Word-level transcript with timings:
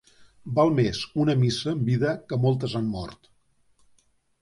Val 0.59 0.71
més 0.77 1.01
una 1.25 1.35
missa 1.45 1.71
en 1.75 1.85
vida 1.91 2.17
que 2.33 2.43
moltes 2.49 2.77
en 2.83 2.91
mort. 2.97 3.33